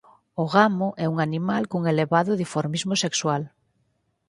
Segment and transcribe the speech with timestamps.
[0.43, 3.41] O gamo é un animal cun elevado dimorfismo sexual.